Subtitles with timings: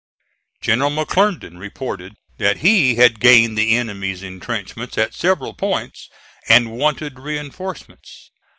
[0.61, 6.09] General McClernand reported that he had gained the enemy's intrenchments at several points,
[6.49, 8.31] and wanted reinforcements.